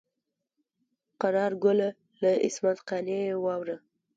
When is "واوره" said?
3.43-3.77